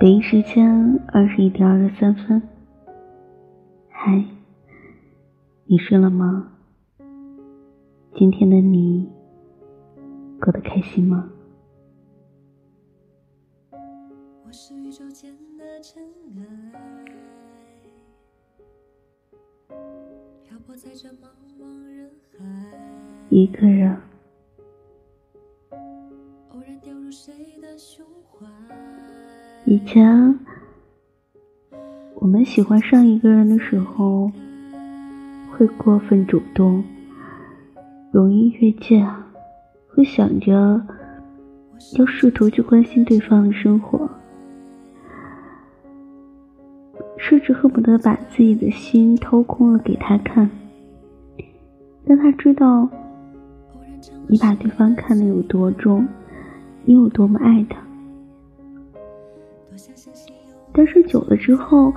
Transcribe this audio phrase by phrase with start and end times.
[0.00, 2.40] 北京时间二十一点二十三分。
[3.88, 4.24] 嗨，
[5.64, 6.52] 你睡了吗？
[8.14, 9.10] 今天的你
[10.40, 11.28] 过得开心吗？
[13.72, 16.00] 我是宇宙间的尘
[16.36, 16.72] 埃，
[20.44, 21.26] 漂泊在这茫
[21.60, 22.46] 茫人海。
[23.30, 23.98] 一个人。
[29.70, 30.34] 以前，
[32.14, 34.32] 我们喜欢上一个人的时候，
[35.52, 36.82] 会过分主动，
[38.10, 39.06] 容易越界，
[39.88, 40.82] 会想着
[41.98, 44.08] 要试图去关心对方的生活，
[47.18, 50.48] 甚至恨不得把自己的心掏空了给他看，
[52.06, 52.88] 让他知道
[54.28, 56.08] 你把对方看得有多重，
[56.86, 57.86] 你有多么爱他。
[60.78, 61.92] 但是久了之后，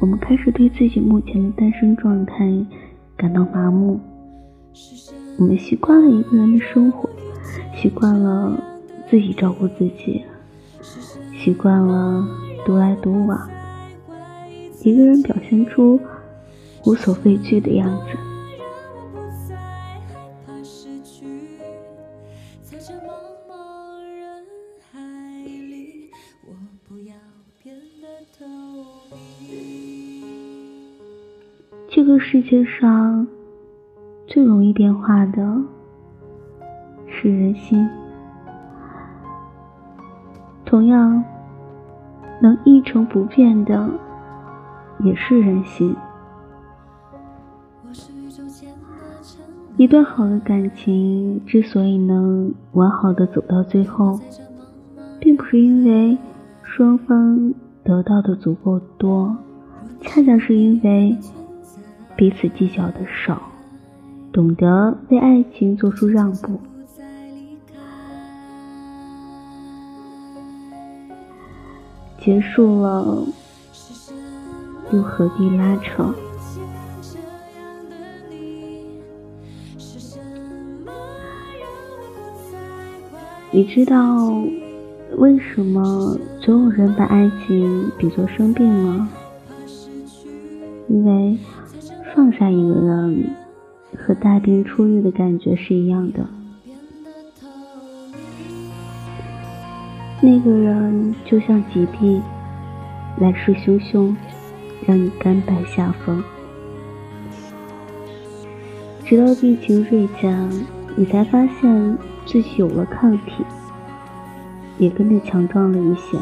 [0.00, 2.50] 我们开始对自己目前的单身状态
[3.18, 4.00] 感到麻木。
[5.36, 7.06] 我们习惯了一个人的生活，
[7.76, 8.58] 习惯了
[9.10, 10.24] 自己照顾自己，
[11.36, 12.26] 习惯了
[12.64, 13.38] 独来独往，
[14.82, 16.00] 一个人表现出
[16.86, 18.31] 无所畏惧的样子。
[32.04, 33.24] 这个世界上
[34.26, 35.62] 最容易变化的
[37.06, 37.88] 是人心，
[40.64, 41.22] 同样
[42.40, 43.88] 能一成不变的
[44.98, 45.94] 也是人心。
[49.76, 54.18] 一段好的感情之所以能完好的走到最后，
[55.20, 56.18] 并不是因为
[56.64, 57.54] 双方
[57.84, 59.36] 得到的足够多，
[60.00, 61.16] 恰恰是因为。
[62.16, 63.42] 彼此计较的少，
[64.32, 66.60] 懂得为爱情做出让步。
[72.20, 73.26] 结束了，
[74.92, 76.14] 又何必拉扯？
[83.50, 84.30] 你知道
[85.16, 89.10] 为什么总有人把爱情比作生病吗？
[90.92, 91.38] 因为。
[92.14, 93.30] 放下一个人，
[93.96, 96.26] 和大病初愈的感觉是一样的。
[100.20, 102.20] 那个人就像疾病，
[103.18, 104.14] 来势汹汹，
[104.86, 106.22] 让你甘拜下风。
[109.06, 110.50] 直到病情锐减，
[110.94, 113.42] 你才发现自己有了抗体，
[114.76, 116.18] 也跟着强壮了一些。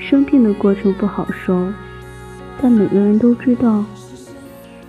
[0.00, 1.72] 生病的过程不好说，
[2.60, 3.84] 但每个人都知道。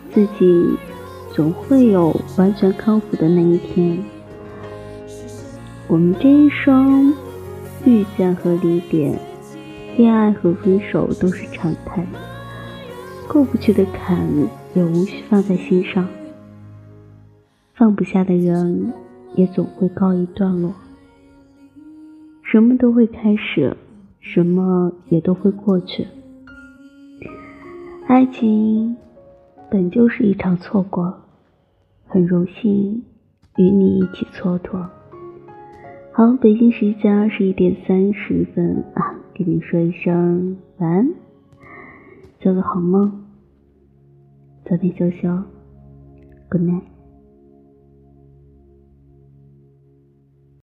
[0.10, 0.76] 自己
[1.32, 4.04] 总会有完全康复的那一天。
[5.88, 7.14] 我们这一生
[7.86, 9.14] 遇见和离别，
[9.96, 12.04] 恋爱和分手都是常态。
[13.28, 14.28] 过不去的坎
[14.74, 16.08] 也无需放在心上，
[17.76, 18.92] 放不下的人
[19.36, 20.74] 也总会告一段落。
[22.42, 23.78] 什么都会开始，
[24.20, 26.08] 什么也都会过去。
[28.08, 28.96] 爱情。
[29.70, 31.14] 本就是一场错过，
[32.08, 33.04] 很荣幸
[33.58, 34.88] 与你一起蹉跎。
[36.14, 41.10] 好，北京时间二十一点三十分啊，跟你说一声晚安，
[42.40, 43.12] 做个好梦，
[44.64, 45.44] 早点休息哦
[46.50, 46.97] ，Good night。